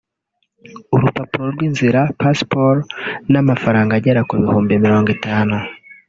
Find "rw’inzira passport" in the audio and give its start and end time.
1.53-2.81